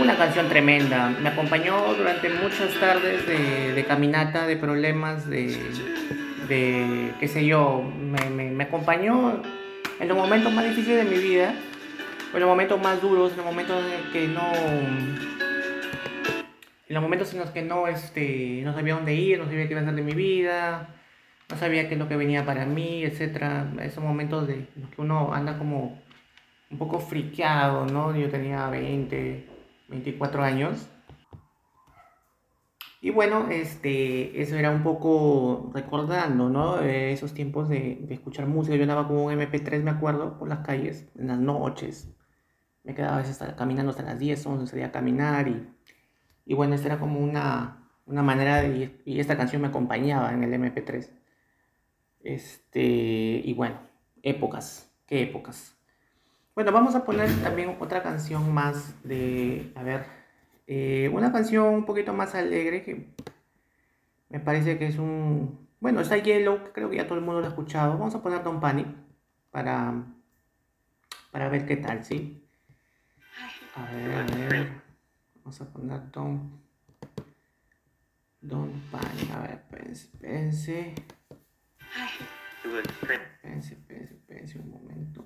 Una 0.00 0.16
canción 0.16 0.48
tremenda, 0.48 1.08
me 1.08 1.28
acompañó 1.28 1.94
durante 1.94 2.28
muchas 2.28 2.72
tardes 2.80 3.26
de, 3.26 3.84
caminata, 3.84 4.46
de 4.46 4.56
problemas, 4.56 5.28
de, 5.28 5.56
de 6.48 7.12
qué 7.18 7.28
sé 7.28 7.44
yo, 7.44 7.82
me, 7.82 8.30
me, 8.30 8.50
me, 8.50 8.64
acompañó 8.64 9.42
en 10.00 10.08
los 10.08 10.16
momentos 10.16 10.52
más 10.52 10.64
difíciles 10.64 11.04
de 11.04 11.10
mi 11.10 11.22
vida, 11.22 11.54
en 12.32 12.40
los 12.40 12.48
momentos 12.48 12.80
más 12.80 13.00
duros, 13.00 13.32
en 13.32 13.36
los 13.38 13.46
momentos 13.46 13.82
en 13.84 14.12
que 14.12 14.28
no... 14.28 14.52
En 16.86 16.94
los 16.94 17.02
momentos 17.02 17.32
en 17.32 17.40
los 17.40 17.50
que 17.50 17.62
no, 17.62 17.88
este, 17.88 18.60
no 18.62 18.74
sabía 18.74 18.94
dónde 18.94 19.14
ir, 19.14 19.38
no 19.38 19.46
sabía 19.46 19.66
qué 19.66 19.72
iba 19.72 19.80
a 19.80 19.84
hacer 19.84 19.94
de 19.94 20.02
mi 20.02 20.12
vida, 20.12 20.88
no 21.50 21.56
sabía 21.58 21.88
qué 21.88 21.94
es 21.94 22.00
lo 22.00 22.08
que 22.08 22.16
venía 22.16 22.46
para 22.46 22.66
mí, 22.66 23.04
etcétera. 23.04 23.72
Esos 23.82 24.02
momentos 24.02 24.46
de 24.46 24.66
que 24.94 25.00
uno 25.00 25.32
anda 25.34 25.58
como 25.58 25.98
un 26.70 26.78
poco 26.78 27.00
friqueado, 27.00 27.86
¿no? 27.86 28.16
Yo 28.16 28.30
tenía 28.30 28.68
20, 28.68 29.48
24 29.88 30.42
años. 30.42 30.88
Y 33.00 33.10
bueno, 33.10 33.48
este, 33.50 34.40
eso 34.40 34.56
era 34.56 34.70
un 34.70 34.82
poco 34.82 35.70
recordando, 35.74 36.48
¿no? 36.48 36.80
Esos 36.80 37.34
tiempos 37.34 37.68
de, 37.68 38.06
escuchar 38.08 38.46
música. 38.46 38.76
Yo 38.76 38.82
andaba 38.82 39.06
con 39.06 39.18
un 39.18 39.32
MP3, 39.32 39.82
me 39.82 39.90
acuerdo, 39.90 40.38
por 40.38 40.48
las 40.48 40.60
calles, 40.60 41.06
en 41.18 41.28
las 41.28 41.38
noches. 41.38 42.08
Me 42.82 42.94
quedaba 42.94 43.16
a 43.16 43.18
veces 43.18 43.38
caminando 43.56 43.90
hasta 43.90 44.02
las 44.02 44.18
10, 44.18 44.46
11, 44.46 44.66
salía 44.66 44.86
a 44.86 44.92
caminar 44.92 45.48
y, 45.48 45.68
y 46.46 46.54
bueno, 46.54 46.74
esta 46.74 46.86
era 46.88 46.98
como 46.98 47.20
una, 47.20 47.90
una 48.06 48.22
manera 48.22 48.62
de... 48.62 49.00
Y 49.04 49.20
esta 49.20 49.36
canción 49.36 49.62
me 49.62 49.68
acompañaba 49.68 50.32
en 50.32 50.42
el 50.42 50.52
MP3. 50.54 51.23
Este, 52.24 52.80
y 52.80 53.52
bueno, 53.52 53.78
épocas, 54.22 54.90
qué 55.06 55.22
épocas. 55.22 55.76
Bueno, 56.54 56.72
vamos 56.72 56.94
a 56.94 57.04
poner 57.04 57.30
también 57.42 57.76
otra 57.78 58.02
canción 58.02 58.52
más 58.52 58.94
de, 59.04 59.72
a 59.74 59.82
ver, 59.82 60.06
eh, 60.66 61.10
una 61.12 61.30
canción 61.30 61.66
un 61.66 61.84
poquito 61.84 62.14
más 62.14 62.34
alegre 62.34 62.82
que 62.82 63.12
me 64.30 64.40
parece 64.40 64.78
que 64.78 64.86
es 64.86 64.98
un, 64.98 65.68
bueno, 65.80 66.00
está 66.00 66.16
Yellow, 66.16 66.72
creo 66.72 66.88
que 66.88 66.96
ya 66.96 67.06
todo 67.06 67.18
el 67.18 67.24
mundo 67.24 67.40
lo 67.40 67.46
ha 67.46 67.50
escuchado. 67.50 67.98
Vamos 67.98 68.14
a 68.14 68.22
poner 68.22 68.42
Don 68.42 68.58
Panic 68.58 68.88
para, 69.50 70.02
para 71.30 71.50
ver 71.50 71.66
qué 71.66 71.76
tal, 71.76 72.04
¿sí? 72.04 72.42
A 73.76 73.84
ver, 73.92 74.12
a 74.12 74.48
ver. 74.48 74.72
Vamos 75.36 75.60
a 75.60 75.70
poner 75.70 76.10
Don, 76.10 76.58
Don 78.40 78.72
Panic, 78.90 79.30
a 79.30 79.40
ver, 79.40 79.62
pense, 79.68 80.08
pense. 80.18 80.94
Espérense, 82.64 83.74
espérense, 83.74 84.14
espérense 84.14 84.58
un 84.58 84.70
momento. 84.70 85.24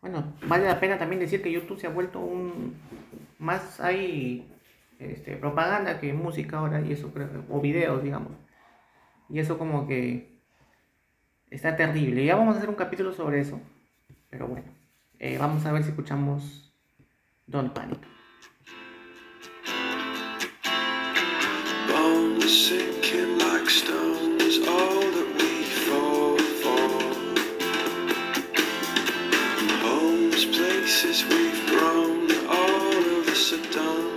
Bueno, 0.00 0.34
vale 0.46 0.66
la 0.66 0.80
pena 0.80 0.98
también 0.98 1.20
decir 1.20 1.42
que 1.42 1.52
YouTube 1.52 1.78
se 1.78 1.86
ha 1.86 1.90
vuelto 1.90 2.20
un... 2.20 2.76
Más 3.38 3.80
hay 3.80 4.46
este, 4.98 5.36
propaganda 5.36 6.00
que 6.00 6.12
música 6.12 6.58
ahora 6.58 6.80
y 6.80 6.92
eso 6.92 7.12
creo, 7.12 7.44
o 7.48 7.60
videos, 7.60 8.02
digamos. 8.02 8.32
Y 9.28 9.38
eso 9.38 9.58
como 9.58 9.86
que 9.86 10.38
está 11.50 11.76
terrible. 11.76 12.24
Ya 12.24 12.36
vamos 12.36 12.54
a 12.54 12.58
hacer 12.58 12.70
un 12.70 12.76
capítulo 12.76 13.12
sobre 13.12 13.40
eso. 13.40 13.60
Pero 14.30 14.46
bueno, 14.46 14.66
eh, 15.18 15.38
vamos 15.38 15.64
a 15.66 15.72
ver 15.72 15.82
si 15.82 15.90
escuchamos 15.90 16.72
Don't 17.46 17.72
Panic. 17.72 18.00
Stones, 23.68 24.66
all 24.66 25.00
that 25.16 25.30
we 25.36 25.62
fall 25.84 26.38
for. 26.62 26.88
Homes, 29.84 30.46
places 30.46 31.22
we've 31.26 31.66
grown, 31.66 32.32
all 32.48 33.18
of 33.18 33.28
us 33.28 33.52
are 33.52 33.70
done. 33.70 34.07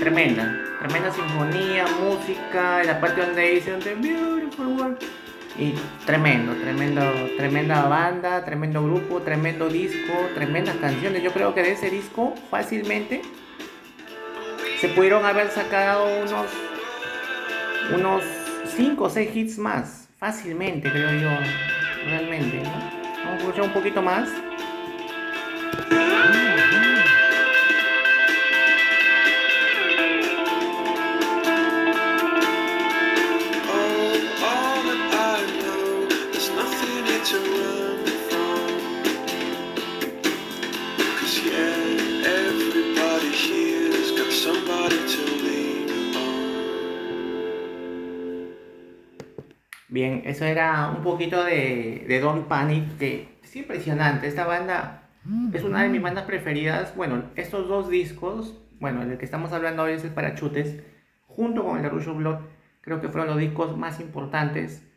Tremenda, 0.00 0.58
tremenda 0.80 1.12
sinfonía, 1.12 1.84
música, 2.00 2.82
la 2.84 3.00
parte 3.00 3.20
donde 3.20 3.42
dicen 3.50 3.78
The 3.80 3.94
Beautiful 3.94 4.66
World. 4.68 5.17
Y 5.58 5.74
tremendo, 6.06 6.52
tremendo, 6.54 7.02
tremenda 7.36 7.88
banda, 7.88 8.44
tremendo 8.44 8.82
grupo, 8.84 9.20
tremendo 9.22 9.68
disco, 9.68 10.12
tremendas 10.34 10.76
canciones. 10.76 11.22
Yo 11.22 11.32
creo 11.32 11.52
que 11.52 11.62
de 11.62 11.72
ese 11.72 11.90
disco 11.90 12.34
fácilmente 12.48 13.22
se 14.80 14.88
pudieron 14.88 15.24
haber 15.24 15.48
sacado 15.50 16.06
unos 16.22 16.46
unos 17.92 18.22
5 18.76 19.04
o 19.04 19.10
6 19.10 19.36
hits 19.36 19.58
más. 19.58 20.08
Fácilmente, 20.18 20.90
creo 20.90 21.12
yo. 21.12 21.30
Realmente. 22.04 22.62
Vamos 23.24 23.32
a 23.32 23.36
escuchar 23.38 23.62
un 23.62 23.72
poquito 23.72 24.02
más. 24.02 24.28
Eso 50.38 50.44
era 50.44 50.94
un 50.96 51.02
poquito 51.02 51.42
de, 51.42 52.04
de 52.06 52.20
Don't 52.20 52.46
Panic, 52.46 52.96
que 52.96 53.40
es 53.42 53.56
impresionante. 53.56 54.28
Esta 54.28 54.46
banda 54.46 55.02
es 55.52 55.64
una 55.64 55.82
de 55.82 55.88
mis 55.88 56.00
bandas 56.00 56.26
preferidas. 56.26 56.94
Bueno, 56.94 57.24
estos 57.34 57.66
dos 57.66 57.90
discos, 57.90 58.56
bueno, 58.78 59.02
el 59.02 59.18
que 59.18 59.24
estamos 59.24 59.52
hablando 59.52 59.82
hoy 59.82 59.94
es 59.94 60.04
el 60.04 60.12
Parachutes, 60.12 60.80
junto 61.26 61.64
con 61.64 61.78
el 61.78 61.82
de 61.82 61.88
Rush 61.88 62.06
of 62.06 62.18
Blood, 62.18 62.38
creo 62.82 63.00
que 63.00 63.08
fueron 63.08 63.30
los 63.30 63.38
discos 63.38 63.76
más 63.76 63.98
importantes 63.98 64.88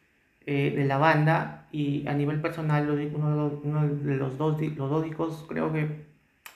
eh, 0.46 0.76
de 0.76 0.86
la 0.86 1.00
banda. 1.00 1.68
Y 1.72 2.08
a 2.08 2.14
nivel 2.14 2.40
personal, 2.40 2.88
uno, 2.88 3.90
de 3.90 4.16
los 4.16 4.38
dos, 4.38 4.62
los 4.62 4.90
dos 4.92 5.04
discos 5.04 5.44
creo 5.50 5.74
que 5.74 6.06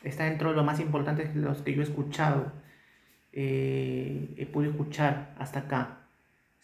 está 0.03 0.25
dentro 0.25 0.51
de 0.51 0.57
los 0.57 0.65
más 0.65 0.79
importantes 0.79 1.33
de 1.33 1.41
los 1.41 1.63
que 1.63 1.73
yo 1.73 1.81
he 1.81 1.85
escuchado, 1.85 2.51
eh, 3.31 4.35
he 4.37 4.45
podido 4.45 4.73
escuchar 4.73 5.33
hasta 5.39 5.61
acá. 5.61 6.04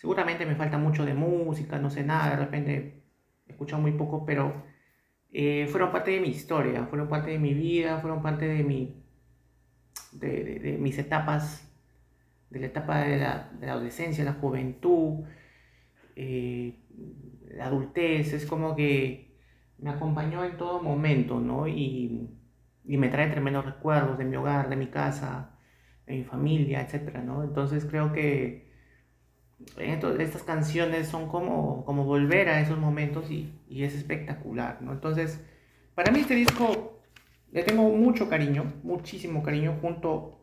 Seguramente 0.01 0.47
me 0.47 0.55
falta 0.55 0.79
mucho 0.79 1.05
de 1.05 1.13
música, 1.13 1.77
no 1.77 1.91
sé 1.91 2.03
nada, 2.03 2.31
de 2.31 2.35
repente 2.37 3.03
he 3.45 3.51
escuchado 3.51 3.79
muy 3.79 3.91
poco, 3.91 4.25
pero 4.25 4.63
eh, 5.31 5.67
fueron 5.69 5.91
parte 5.91 6.09
de 6.09 6.19
mi 6.19 6.29
historia, 6.29 6.87
fueron 6.87 7.07
parte 7.07 7.29
de 7.29 7.37
mi 7.37 7.53
vida, 7.53 7.99
fueron 7.99 8.23
parte 8.23 8.47
de, 8.47 8.63
mi, 8.63 9.03
de, 10.13 10.75
mis 10.79 10.97
etapas, 10.97 11.71
de 12.49 12.61
la 12.61 12.65
etapa 12.65 13.01
de 13.01 13.17
la, 13.17 13.51
adolescencia, 13.61 14.23
la 14.23 14.33
juventud, 14.33 15.23
eh, 16.15 16.79
la 17.51 17.67
adultez, 17.67 18.33
es 18.33 18.47
como 18.47 18.75
que 18.75 19.37
me 19.77 19.91
acompañó 19.91 20.43
en 20.43 20.57
todo 20.57 20.81
momento, 20.81 21.39
¿no? 21.39 21.67
Y, 21.67 22.27
y 22.85 22.97
me 22.97 23.09
trae 23.09 23.29
tremendos 23.29 23.65
recuerdos 23.65 24.17
de 24.17 24.25
mi 24.25 24.35
hogar, 24.35 24.67
de 24.67 24.77
mi 24.77 24.87
casa, 24.87 25.59
de 26.07 26.15
mi 26.15 26.23
familia, 26.23 26.81
etc. 26.81 27.19
¿no? 27.23 27.43
Entonces 27.43 27.85
creo 27.85 28.11
que 28.11 28.70
estas 29.77 30.43
canciones 30.43 31.07
son 31.07 31.27
como, 31.27 31.85
como 31.85 32.05
volver 32.05 32.49
a 32.49 32.61
esos 32.61 32.77
momentos 32.77 33.29
y, 33.31 33.51
y, 33.69 33.83
es 33.83 33.95
espectacular, 33.95 34.81
¿no? 34.81 34.93
Entonces, 34.93 35.39
para 35.95 36.11
mí 36.11 36.19
este 36.19 36.35
disco 36.35 37.01
le 37.51 37.63
tengo 37.63 37.83
mucho 37.89 38.29
cariño, 38.29 38.73
muchísimo 38.83 39.43
cariño, 39.43 39.77
junto, 39.81 40.39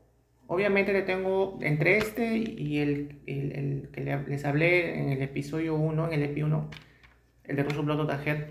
obviamente 0.47 0.93
le 0.93 1.03
tengo 1.03 1.59
entre 1.63 1.99
este 1.99 2.37
y 2.37 2.79
el, 2.79 3.21
el, 3.27 3.53
el 3.53 3.89
que 3.93 4.01
les 4.29 4.45
hablé 4.45 4.99
en 4.99 5.11
el 5.11 5.23
episodio 5.23 5.75
1, 5.77 6.07
en 6.07 6.13
el 6.13 6.23
EP 6.31 6.45
1, 6.45 6.71
el 7.45 7.57
de 7.57 7.63
Rush 7.63 7.79
of 7.79 7.85
Blood 7.87 8.27
Head. 8.27 8.47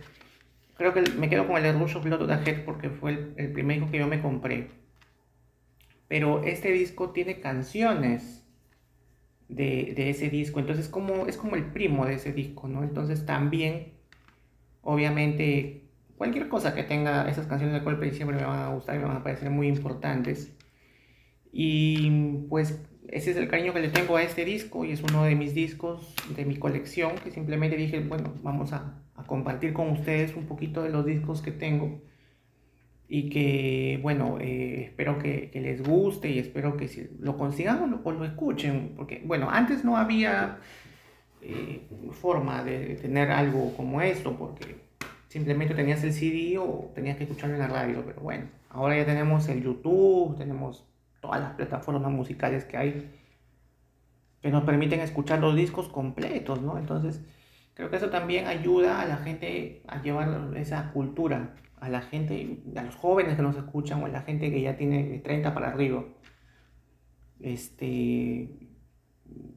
Creo 0.75 0.93
que 0.93 1.01
me 1.17 1.29
quedo 1.29 1.47
con 1.47 1.57
el 1.57 1.63
de 1.63 1.73
Rush 1.73 1.97
of 1.97 2.03
Blood 2.03 2.47
Head 2.47 2.65
porque 2.65 2.89
fue 2.89 3.11
el, 3.11 3.33
el 3.37 3.51
primer 3.51 3.77
disco 3.77 3.91
que 3.91 3.99
yo 3.99 4.07
me 4.07 4.21
compré. 4.21 4.69
Pero 6.07 6.43
este 6.43 6.71
disco 6.71 7.11
tiene 7.11 7.39
canciones 7.39 8.46
de, 9.49 10.09
ese 10.09 10.29
disco. 10.29 10.59
Entonces 10.59 10.89
como, 10.89 11.27
es 11.27 11.37
como 11.37 11.55
el 11.55 11.65
primo 11.65 12.05
de 12.05 12.15
ese 12.15 12.33
disco, 12.33 12.67
¿no? 12.67 12.83
Entonces 12.83 13.25
también, 13.25 13.93
obviamente, 14.81 15.83
cualquier 16.17 16.49
cosa 16.49 16.75
que 16.75 16.83
tenga 16.83 17.29
esas 17.29 17.47
canciones 17.47 17.75
de 17.75 17.83
Coldplay 17.83 18.11
siempre 18.11 18.37
me 18.37 18.43
van 18.43 18.59
a 18.59 18.69
gustar 18.69 18.95
y 18.95 18.99
me 18.99 19.05
van 19.05 19.17
a 19.17 19.23
parecer 19.23 19.49
muy 19.49 19.67
importantes. 19.67 20.53
Y 21.51 22.09
pues 22.49 22.81
ese 23.07 23.31
es 23.31 23.37
el 23.37 23.47
cariño 23.47 23.73
que 23.73 23.79
le 23.79 23.89
tengo 23.89 24.17
a 24.17 24.23
este 24.23 24.45
disco 24.45 24.85
y 24.85 24.91
es 24.91 25.01
uno 25.01 25.23
de 25.23 25.35
mis 25.35 25.53
discos 25.53 26.13
de 26.35 26.45
mi 26.45 26.57
colección 26.57 27.15
que 27.23 27.31
simplemente 27.31 27.77
dije, 27.77 27.99
bueno, 27.99 28.33
vamos 28.43 28.73
a 28.73 29.01
compartir 29.25 29.73
con 29.73 29.89
ustedes 29.89 30.35
un 30.35 30.45
poquito 30.45 30.83
de 30.83 30.89
los 30.89 31.05
discos 31.05 31.41
que 31.41 31.51
tengo 31.51 32.01
y 33.09 33.29
que, 33.29 33.99
bueno, 34.01 34.37
eh, 34.39 34.85
espero 34.85 35.17
que, 35.17 35.49
les 35.53 35.81
guste 35.81 36.29
y 36.29 36.39
espero 36.39 36.75
que 36.75 36.87
si 36.87 37.09
lo 37.19 37.37
consigan 37.37 38.01
o 38.03 38.11
lo, 38.11 38.25
escuchen, 38.25 38.93
porque, 38.97 39.21
bueno, 39.25 39.49
antes 39.49 39.85
no 39.85 39.97
había 39.97 40.57
eh, 41.41 41.87
forma 42.11 42.63
de 42.63 42.95
tener 42.95 43.31
algo 43.31 43.73
como 43.77 44.01
esto, 44.01 44.37
porque 44.37 44.75
simplemente 45.29 45.73
tenías 45.73 46.03
el 46.03 46.13
CD 46.13 46.57
o 46.57 46.91
tenías 46.93 47.17
que 47.17 47.23
escucharlo 47.23 47.55
en 47.55 47.61
la 47.61 47.67
radio, 47.67 48.03
pero 48.05 48.21
bueno, 48.21 48.45
ahora 48.69 48.97
ya 48.97 49.05
tenemos 49.05 49.47
el 49.47 49.63
YouTube, 49.63 50.37
tenemos 50.37 50.85
todas 51.21 51.39
las 51.39 51.51
plataformas 51.51 52.11
musicales 52.11 52.65
que 52.65 52.77
hay 52.77 53.11
que 54.41 54.51
nos 54.51 54.63
permiten 54.63 54.99
escuchar 54.99 55.39
los 55.39 55.55
discos 55.55 55.87
completos, 55.89 56.61
¿no? 56.61 56.77
Entonces, 56.77 57.21
creo 57.73 57.89
que 57.89 57.97
eso 57.97 58.09
también 58.09 58.45
ayuda 58.45 59.01
a 59.01 59.05
la 59.05 59.17
gente 59.17 59.81
a 59.87 60.01
llevar 60.01 60.51
esa 60.55 60.91
cultura 60.91 61.55
a 61.79 61.89
la 61.89 62.01
gente, 62.01 62.59
a 62.75 62.83
los 62.83 62.95
jóvenes 62.95 63.35
que 63.35 63.41
nos 63.41 63.55
escuchan 63.55 64.01
o 64.01 64.05
a 64.05 64.09
la 64.09 64.21
gente 64.21 64.51
que 64.51 64.61
ya 64.61 64.77
tiene 64.77 65.19
30 65.19 65.53
para 65.53 65.69
arriba, 65.69 66.03
este, 67.39 68.49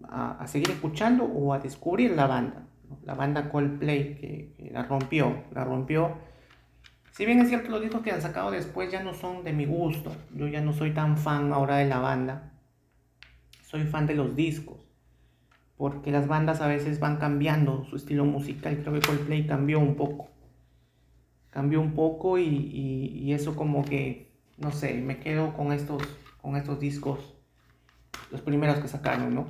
a, 0.08 0.46
seguir 0.46 0.70
escuchando 0.70 1.24
o 1.24 1.52
a 1.54 1.58
descubrir 1.58 2.12
la 2.12 2.26
banda, 2.26 2.66
la 3.04 3.14
banda 3.14 3.48
Coldplay 3.50 4.16
que, 4.16 4.70
la 4.72 4.82
rompió, 4.82 5.44
la 5.52 5.64
rompió 5.64 6.16
Si 7.12 7.24
bien 7.24 7.40
es 7.40 7.48
cierto, 7.48 7.70
los 7.70 7.80
discos 7.80 8.02
que 8.02 8.12
han 8.12 8.22
sacado 8.22 8.50
después 8.50 8.90
ya 8.90 9.02
no 9.02 9.14
son 9.14 9.44
de 9.44 9.52
mi 9.52 9.66
gusto. 9.66 10.12
Yo 10.34 10.46
ya 10.46 10.60
no 10.60 10.72
soy 10.72 10.92
tan 10.92 11.16
fan 11.16 11.52
ahora 11.52 11.76
de 11.76 11.86
la 11.86 11.98
banda. 11.98 12.52
Soy 13.62 13.84
fan 13.84 14.06
de 14.06 14.14
los 14.14 14.36
discos. 14.36 14.86
Porque 15.76 16.10
las 16.12 16.28
bandas 16.28 16.60
a 16.60 16.68
veces 16.68 17.00
van 17.00 17.16
cambiando 17.16 17.84
su 17.84 17.96
estilo 17.96 18.24
musical. 18.24 18.78
Creo 18.82 18.94
que 18.94 19.06
Coldplay 19.06 19.46
cambió 19.46 19.80
un 19.80 19.96
poco. 19.96 20.28
Cambió 21.50 21.80
un 21.80 21.94
poco 21.94 22.38
y, 22.38 23.32
eso 23.32 23.56
como 23.56 23.84
que, 23.84 24.30
no 24.58 24.70
sé, 24.70 24.94
me 24.94 25.18
quedo 25.18 25.52
con 25.54 25.72
estos, 25.72 26.02
con 26.40 26.56
estos 26.56 26.78
discos. 26.80 27.34
Los 28.30 28.40
primeros 28.40 28.78
que 28.78 28.88
sacaron, 28.88 29.34
¿no? 29.34 29.46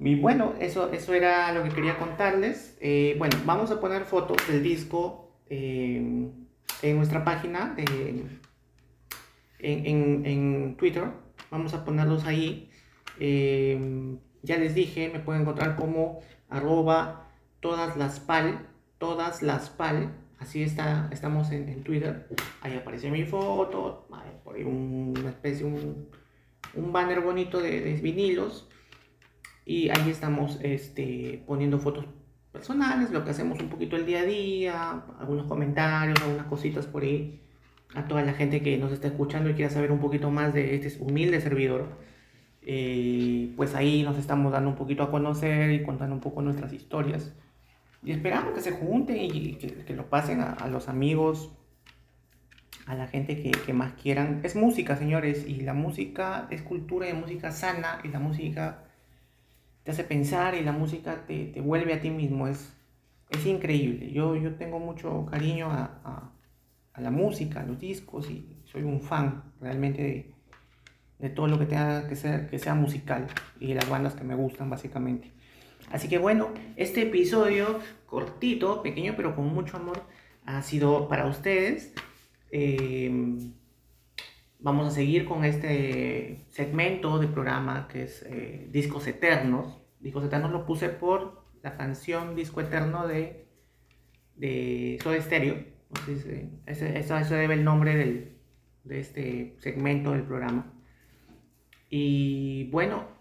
Y 0.00 0.14
bueno, 0.14 0.54
eso, 0.60 0.92
eso 0.92 1.12
era 1.14 1.52
lo 1.52 1.64
que 1.64 1.70
quería 1.70 1.98
contarles. 1.98 2.76
Eh, 2.80 3.16
bueno, 3.18 3.36
vamos 3.44 3.70
a 3.70 3.80
poner 3.80 4.04
fotos 4.04 4.36
del 4.46 4.62
disco 4.62 5.32
eh, 5.50 6.30
en 6.82 6.96
nuestra 6.96 7.24
página 7.24 7.74
en, 7.76 8.40
en, 9.58 10.76
Twitter. 10.76 11.04
Vamos 11.50 11.74
a 11.74 11.84
ponerlos 11.84 12.24
ahí. 12.26 12.70
Eh, 13.18 14.16
ya 14.42 14.56
les 14.58 14.74
dije, 14.74 15.10
me 15.12 15.18
pueden 15.18 15.42
encontrar 15.42 15.74
como 15.76 16.20
arroba 16.48 17.28
todas 17.60 17.96
las 17.96 18.20
pal, 18.20 18.68
todas 18.98 19.42
las 19.42 19.70
pal. 19.70 20.12
Así 20.38 20.62
está, 20.62 21.08
estamos 21.10 21.50
en, 21.50 21.82
Twitter. 21.82 22.28
Ahí 22.60 22.76
aparece 22.76 23.10
mi 23.10 23.24
foto, 23.24 24.06
por 24.44 24.56
ahí 24.56 24.64
una 24.64 25.30
especie, 25.30 25.66
un, 25.66 26.08
un 26.74 26.92
banner 26.92 27.20
bonito 27.20 27.60
de, 27.60 27.80
de 27.80 27.94
vinilos 27.94 28.68
y 29.68 29.90
ahí 29.90 30.08
estamos 30.08 30.58
este, 30.62 31.44
poniendo 31.46 31.78
fotos 31.78 32.06
personales, 32.52 33.10
lo 33.10 33.22
que 33.22 33.32
hacemos 33.32 33.60
un 33.60 33.68
poquito 33.68 33.96
el 33.96 34.06
día 34.06 34.20
a 34.20 34.24
día, 34.24 35.02
algunos 35.20 35.46
comentarios, 35.46 36.18
algunas 36.22 36.46
cositas 36.46 36.86
por 36.86 37.02
ahí. 37.02 37.42
A 37.94 38.08
toda 38.08 38.22
la 38.22 38.32
gente 38.32 38.62
que 38.62 38.78
nos 38.78 38.92
está 38.92 39.08
escuchando 39.08 39.50
y 39.50 39.54
quiera 39.54 39.70
saber 39.70 39.92
un 39.92 40.00
poquito 40.00 40.30
más 40.30 40.54
de 40.54 40.74
este 40.74 41.02
humilde 41.02 41.42
servidor, 41.42 41.86
eh, 42.62 43.52
pues 43.56 43.74
ahí 43.74 44.02
nos 44.04 44.16
estamos 44.16 44.52
dando 44.52 44.70
un 44.70 44.76
poquito 44.76 45.02
a 45.02 45.10
conocer 45.10 45.70
y 45.70 45.82
contando 45.82 46.14
un 46.14 46.22
poco 46.22 46.40
nuestras 46.40 46.72
historias. 46.72 47.34
Y 48.02 48.12
esperamos 48.12 48.54
que 48.54 48.60
se 48.60 48.72
junten 48.72 49.16
y 49.16 49.54
que, 49.54 49.94
lo 49.94 50.08
pasen 50.08 50.40
a, 50.40 50.66
los 50.68 50.88
amigos, 50.88 51.50
a 52.86 52.94
la 52.94 53.06
gente 53.08 53.42
que, 53.42 53.72
más 53.72 53.92
quieran. 53.94 54.40
Es 54.44 54.56
música, 54.56 54.96
señores, 54.96 55.46
y 55.46 55.60
la 55.60 55.74
música 55.74 56.46
es 56.50 56.62
cultura 56.62 57.08
y 57.08 57.12
música 57.12 57.50
sana, 57.50 58.00
y 58.04 58.08
la 58.08 58.20
música 58.20 58.84
te 59.82 59.90
hace 59.90 60.04
pensar 60.04 60.54
y 60.54 60.62
la 60.62 60.72
música 60.72 61.24
te, 61.26 61.46
te 61.46 61.60
vuelve 61.60 61.94
a 61.94 62.00
ti 62.00 62.10
mismo. 62.10 62.46
Es, 62.46 62.72
es 63.30 63.44
increíble. 63.46 64.12
Yo, 64.12 64.36
yo 64.36 64.54
tengo 64.54 64.78
mucho 64.78 65.26
cariño 65.26 65.70
a, 65.70 66.00
a, 66.04 66.32
a, 66.94 67.00
la 67.00 67.10
música, 67.10 67.60
a 67.60 67.64
los 67.64 67.78
discos 67.78 68.30
y 68.30 68.56
soy 68.64 68.82
un 68.82 69.00
fan 69.00 69.42
realmente 69.60 70.02
de, 70.02 70.34
de 71.18 71.30
todo 71.30 71.48
lo 71.48 71.58
que 71.58 71.66
tenga 71.66 72.06
que 72.06 72.16
ser, 72.16 72.48
que 72.48 72.58
sea 72.58 72.74
musical 72.74 73.26
y 73.58 73.68
de 73.68 73.74
las 73.74 73.88
bandas 73.88 74.14
que 74.14 74.24
me 74.24 74.34
gustan 74.34 74.70
básicamente. 74.70 75.32
Así 75.90 76.08
que 76.08 76.18
bueno, 76.18 76.52
este 76.76 77.02
episodio 77.02 77.80
cortito, 78.06 78.82
pequeño, 78.82 79.14
pero 79.16 79.34
con 79.34 79.46
mucho 79.46 79.76
amor, 79.76 80.02
ha 80.44 80.62
sido 80.62 81.08
para 81.08 81.26
ustedes. 81.26 81.94
Eh, 82.50 83.10
vamos 84.58 84.88
a 84.88 84.90
seguir 84.90 85.24
con 85.24 85.44
este 85.44 86.44
segmento 86.48 87.18
de 87.18 87.28
programa 87.28 87.88
que 87.88 88.04
es 88.04 88.22
eh, 88.22 88.68
Discos 88.70 89.06
Eternos. 89.06 89.78
Discos 90.00 90.24
Eternos 90.24 90.50
lo 90.50 90.66
puse 90.66 90.88
por 90.88 91.44
la 91.62 91.76
canción 91.76 92.34
Disco 92.34 92.60
Eterno 92.60 93.06
de, 93.06 93.46
de 94.36 94.98
Soda 95.02 95.20
Stereo. 95.20 95.56
eso, 96.66 97.34
debe 97.34 97.54
el 97.54 97.64
nombre 97.64 97.96
del, 97.96 98.38
de 98.84 99.00
este 99.00 99.56
segmento 99.60 100.12
del 100.12 100.22
programa. 100.22 100.72
Y 101.90 102.70
bueno, 102.70 103.17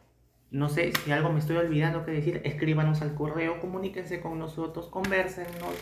no 0.51 0.69
sé 0.69 0.93
si 0.93 1.12
algo 1.12 1.31
me 1.31 1.39
estoy 1.39 1.57
olvidando 1.57 2.05
que 2.05 2.12
decir, 2.12 2.41
escríbanos 2.43 3.01
al 3.01 3.15
correo, 3.15 3.60
comuníquense 3.60 4.21
con 4.21 4.39
nosotros, 4.39 4.88
conversenos. 4.88 5.75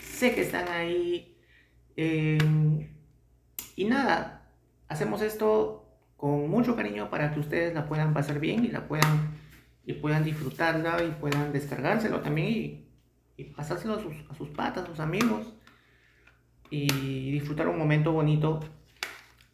Sé 0.00 0.34
que 0.34 0.42
están 0.42 0.68
ahí. 0.68 1.38
Eh, 1.96 2.38
y 3.76 3.84
nada, 3.84 4.50
hacemos 4.88 5.22
esto 5.22 5.88
con 6.16 6.48
mucho 6.50 6.76
cariño 6.76 7.10
para 7.10 7.32
que 7.32 7.40
ustedes 7.40 7.74
la 7.74 7.86
puedan 7.86 8.14
pasar 8.14 8.40
bien 8.40 8.64
y 8.64 8.68
la 8.68 8.86
puedan 8.86 9.38
y 9.86 9.94
puedan 9.94 10.24
disfrutarla 10.24 11.02
y 11.02 11.10
puedan 11.20 11.52
descargárselo 11.52 12.20
también 12.20 12.86
y, 13.36 13.44
pasárselo 13.56 13.94
a 13.94 14.00
sus, 14.00 14.14
a 14.30 14.34
sus 14.34 14.48
patas, 14.50 14.84
a 14.84 14.86
sus 14.86 15.00
amigos 15.00 15.52
y 16.70 17.30
disfrutar 17.32 17.68
un 17.68 17.78
momento 17.78 18.12
bonito 18.12 18.60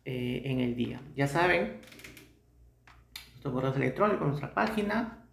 eh, 0.04 0.42
en 0.44 0.60
el 0.60 0.76
día. 0.76 1.00
Ya 1.14 1.26
saben, 1.26 1.80
nuestros 3.40 3.54
correos 3.54 3.76
electrónicos, 3.76 4.28
nuestra 4.28 4.52
página. 4.52 5.24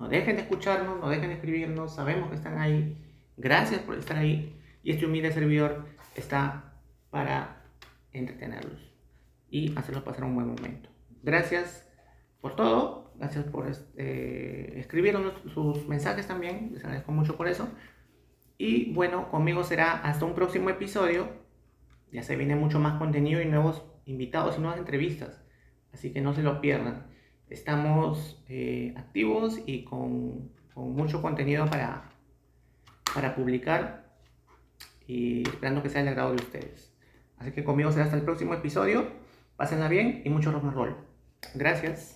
No 0.00 0.08
dejen 0.08 0.34
de 0.34 0.42
escucharnos, 0.42 0.98
no 0.98 1.08
dejen 1.08 1.28
de 1.28 1.34
escribirnos, 1.34 1.94
sabemos 1.94 2.28
que 2.30 2.34
están 2.34 2.58
ahí. 2.58 2.98
Gracias 3.36 3.80
por 3.82 3.96
estar 3.96 4.16
ahí. 4.16 4.60
Y 4.82 4.90
este 4.90 5.06
humilde 5.06 5.30
servidor 5.30 5.86
está 6.16 6.74
para 7.10 7.62
entretenerlos 8.12 8.92
y 9.48 9.72
hacerlos 9.78 10.02
pasar 10.02 10.24
un 10.24 10.34
buen 10.34 10.48
momento. 10.48 10.90
Gracias 11.22 11.88
por 12.40 12.56
todo, 12.56 13.12
gracias 13.14 13.44
por 13.44 13.68
este, 13.68 14.80
escribirnos 14.80 15.34
sus 15.54 15.86
mensajes 15.86 16.26
también, 16.26 16.70
les 16.72 16.82
agradezco 16.84 17.12
mucho 17.12 17.36
por 17.36 17.46
eso. 17.46 17.68
Y 18.58 18.92
bueno, 18.94 19.30
conmigo 19.30 19.62
será 19.62 19.92
hasta 19.92 20.24
un 20.24 20.34
próximo 20.34 20.70
episodio. 20.70 21.28
Ya 22.10 22.24
se 22.24 22.34
viene 22.34 22.56
mucho 22.56 22.80
más 22.80 22.98
contenido 22.98 23.40
y 23.40 23.46
nuevos 23.46 23.84
invitados 24.06 24.56
y 24.56 24.60
nuevas 24.60 24.78
entrevistas. 24.78 25.45
Así 25.96 26.12
que 26.12 26.20
no 26.20 26.34
se 26.34 26.42
lo 26.42 26.60
pierdan. 26.60 27.06
Estamos 27.48 28.44
eh, 28.50 28.92
activos 28.98 29.58
y 29.64 29.82
con, 29.84 30.50
mucho 30.74 31.22
contenido 31.22 31.64
para, 31.64 32.10
para 33.14 33.34
publicar 33.34 34.04
y 35.06 35.48
esperando 35.48 35.82
que 35.82 35.88
sea 35.88 36.02
el 36.02 36.08
agrado 36.08 36.34
de 36.34 36.42
ustedes. 36.42 36.94
Así 37.38 37.52
que 37.52 37.64
conmigo 37.64 37.90
será 37.92 38.04
hasta 38.04 38.16
el 38.16 38.24
próximo 38.24 38.52
episodio. 38.52 39.06
Pásenla 39.56 39.88
bien 39.88 40.20
y 40.22 40.28
mucho 40.28 40.52
rock 40.52 40.64
and 40.64 40.74
roll. 40.74 40.96
Gracias. 41.54 42.15